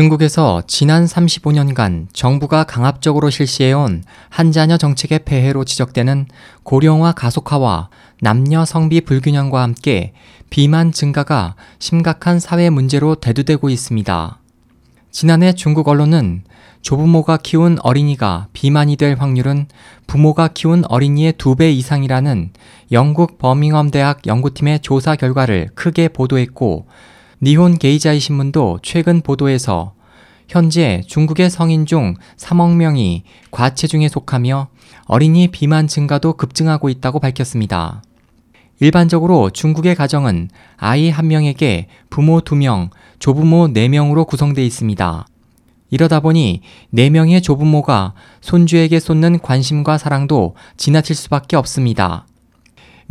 중국에서 0.00 0.62
지난 0.66 1.04
35년간 1.04 2.06
정부가 2.14 2.64
강압적으로 2.64 3.28
실시해온 3.28 4.02
한자녀 4.30 4.78
정책의 4.78 5.26
폐해로 5.26 5.66
지적되는 5.66 6.24
고령화 6.62 7.12
가속화와 7.12 7.90
남녀 8.22 8.64
성비 8.64 9.02
불균형과 9.02 9.60
함께 9.60 10.14
비만 10.48 10.90
증가가 10.90 11.54
심각한 11.78 12.40
사회 12.40 12.70
문제로 12.70 13.14
대두되고 13.14 13.68
있습니다. 13.68 14.38
지난해 15.10 15.52
중국 15.52 15.86
언론은 15.86 16.44
조부모가 16.80 17.36
키운 17.36 17.76
어린이가 17.82 18.46
비만이 18.54 18.96
될 18.96 19.16
확률은 19.18 19.66
부모가 20.06 20.48
키운 20.48 20.82
어린이의 20.88 21.34
두 21.34 21.56
배 21.56 21.70
이상이라는 21.72 22.52
영국 22.92 23.36
버밍엄 23.36 23.90
대학 23.90 24.26
연구팀의 24.26 24.80
조사 24.80 25.14
결과를 25.14 25.68
크게 25.74 26.08
보도했고 26.08 26.86
니혼 27.42 27.78
게이자이 27.78 28.20
신문도 28.20 28.80
최근 28.82 29.22
보도에서 29.22 29.94
현재 30.46 31.02
중국의 31.06 31.48
성인 31.48 31.86
중 31.86 32.14
3억 32.36 32.74
명이 32.74 33.22
과체중에 33.50 34.08
속하며 34.08 34.68
어린이 35.06 35.48
비만 35.48 35.86
증가도 35.86 36.34
급증하고 36.34 36.90
있다고 36.90 37.18
밝혔습니다. 37.18 38.02
일반적으로 38.78 39.48
중국의 39.48 39.94
가정은 39.94 40.50
아이 40.76 41.08
한 41.08 41.28
명에게 41.28 41.86
부모 42.10 42.40
2명, 42.40 42.90
조부모 43.18 43.68
4명으로 43.68 44.26
구성되어 44.26 44.64
있습니다. 44.64 45.26
이러다 45.88 46.20
보니 46.20 46.60
4명의 46.92 47.42
조부모가 47.42 48.12
손주에게 48.42 49.00
쏟는 49.00 49.38
관심과 49.40 49.96
사랑도 49.96 50.56
지나칠 50.76 51.16
수밖에 51.16 51.56
없습니다. 51.56 52.26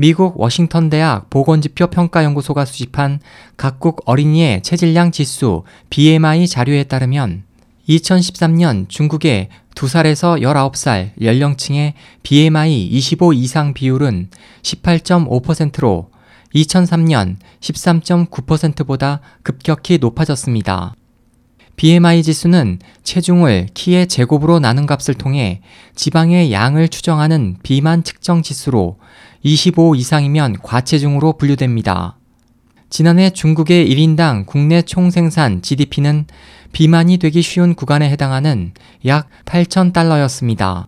미국 0.02 0.39
워싱턴 0.39 0.89
대학 0.89 1.30
보건지표 1.30 1.88
평가연구소가 1.88 2.63
수집한 2.63 3.20
각국 3.57 4.02
어린이의 4.05 4.63
체질량 4.63 5.12
지수 5.12 5.63
BMI 5.90 6.48
자료에 6.48 6.85
따르면 6.85 7.44
2013년 7.90 8.88
중국의 8.88 9.49
2살에서 9.76 10.41
19살 10.41 11.21
연령층의 11.21 11.96
BMI 12.23 12.85
25 12.85 13.34
이상 13.34 13.73
비율은 13.73 14.29
18.5%로 14.62 16.12
2003년 16.55 17.35
13.9%보다 17.60 19.20
급격히 19.43 19.98
높아졌습니다. 19.98 20.93
BMI 21.80 22.24
지수는 22.24 22.80
체중을 23.04 23.70
키의 23.74 24.08
제곱으로 24.08 24.60
나눈 24.60 24.85
값을 24.85 25.13
통해 25.13 25.62
지방의 25.96 26.52
양을 26.52 26.90
추정하는 26.90 27.55
비만 27.63 28.04
측정 28.04 28.41
지수로 28.41 28.98
25 29.44 29.96
이상이면 29.96 30.57
과체중으로 30.62 31.38
분류됩니다. 31.38 32.18
지난해 32.90 33.30
중국의 33.30 33.90
1인당 33.90 34.46
국내 34.46 34.82
총 34.82 35.10
생산 35.10 35.62
GDP는 35.62 36.26
비만이 36.74 37.16
되기 37.16 37.41
쉬운 37.41 37.76
구간에 37.76 38.10
해당하는 38.10 38.74
약 39.05 39.30
8,000달러였습니다. 39.46 40.85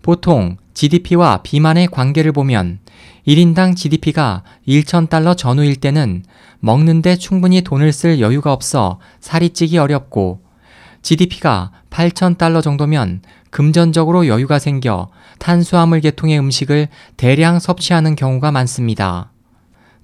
보통 0.00 0.56
GDP와 0.74 1.42
비만의 1.42 1.86
관계를 1.88 2.32
보면 2.32 2.80
1인당 3.26 3.76
GDP가 3.76 4.42
1,000달러 4.68 5.36
전후일 5.36 5.76
때는 5.76 6.24
먹는데 6.60 7.16
충분히 7.16 7.62
돈을 7.62 7.92
쓸 7.92 8.20
여유가 8.20 8.52
없어 8.52 8.98
살이 9.20 9.50
찌기 9.50 9.78
어렵고 9.78 10.40
GDP가 11.02 11.70
8,000달러 11.90 12.62
정도면 12.62 13.22
금전적으로 13.50 14.26
여유가 14.26 14.58
생겨 14.58 15.10
탄수화물 15.38 16.00
계통의 16.00 16.38
음식을 16.38 16.88
대량 17.16 17.60
섭취하는 17.60 18.16
경우가 18.16 18.50
많습니다. 18.50 19.30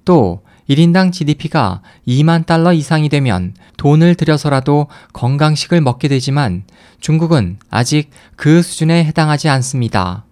또 0.05 0.43
1인당 0.69 1.11
GDP가 1.11 1.81
2만 2.07 2.45
달러 2.45 2.71
이상이 2.71 3.09
되면 3.09 3.53
돈을 3.77 4.15
들여서라도 4.15 4.87
건강식을 5.11 5.81
먹게 5.81 6.07
되지만 6.07 6.63
중국은 7.01 7.57
아직 7.69 8.09
그 8.37 8.61
수준에 8.61 9.03
해당하지 9.03 9.49
않습니다. 9.49 10.25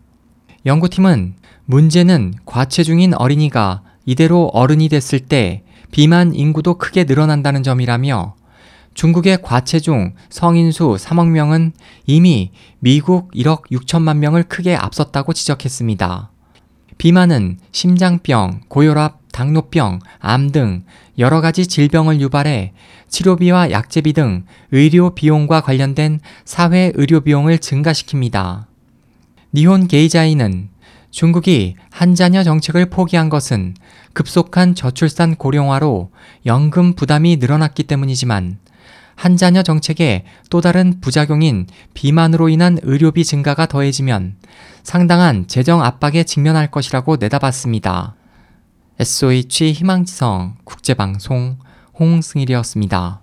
연구팀은 0.65 1.35
문제는 1.65 2.33
과체중인 2.45 3.14
어린이가 3.14 3.81
이대로 4.05 4.45
어른이 4.47 4.89
됐을 4.89 5.20
때 5.20 5.64
비만 5.92 6.33
인구도 6.33 6.77
크게 6.77 7.05
늘어난다는 7.05 7.64
점이라며 7.64 8.36
중국의 8.93 9.42
과체중 9.42 10.15
성인수 10.30 10.98
3억 10.99 11.30
명은 11.30 11.71
이미 12.05 12.52
미국 12.80 13.31
1억 13.31 13.67
6천만 13.71 14.17
명을 14.17 14.43
크게 14.43 14.75
앞섰다고 14.75 15.33
지적했습니다. 15.33 16.31
비만은 16.98 17.59
심장병, 17.71 18.61
고혈압, 18.67 19.19
당뇨병, 19.31 19.99
암 20.19 20.52
등 20.52 20.83
여러 21.17 21.39
가지 21.39 21.65
질병을 21.67 22.19
유발해 22.19 22.73
치료비와 23.08 23.71
약제비 23.71 24.14
등 24.14 24.43
의료 24.71 25.15
비용과 25.15 25.61
관련된 25.61 26.19
사회 26.43 26.92
의료 26.95 27.21
비용을 27.21 27.59
증가시킵니다. 27.59 28.68
니혼 29.54 29.87
게이자이는 29.87 30.70
중국이 31.11 31.76
한자녀 31.89 32.43
정책을 32.43 32.89
포기한 32.92 33.30
것은 33.30 33.76
급속한 34.14 34.76
저출산 34.76 35.36
고령화로 35.36 36.11
연금 36.45 36.93
부담이 36.93 37.37
늘어났기 37.37 37.83
때문이지만 37.83 38.60
한자녀 39.15 39.64
정책의 39.64 40.23
또 40.49 40.61
다른 40.61 41.02
부작용인 41.02 41.67
비만으로 41.93 42.48
인한 42.48 42.77
의료비 42.83 43.26
증가가 43.26 43.65
더해지면 43.65 44.36
상당한 44.83 45.48
재정 45.48 45.83
압박에 45.83 46.23
직면할 46.23 46.71
것이라고 46.71 47.17
내다봤습니다. 47.17 48.16
SOH 48.99 49.73
희망지성 49.73 50.58
국제방송 50.64 51.58
홍승일이었습니다. 51.99 53.21